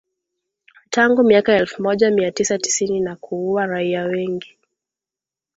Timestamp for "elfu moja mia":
1.59-2.31